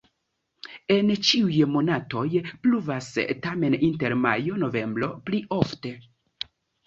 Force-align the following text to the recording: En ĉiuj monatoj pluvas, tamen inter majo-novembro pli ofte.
En 0.93 1.09
ĉiuj 1.31 1.57
monatoj 1.73 2.23
pluvas, 2.63 3.11
tamen 3.45 3.77
inter 3.89 4.17
majo-novembro 4.23 5.11
pli 5.29 5.43
ofte. 5.61 5.93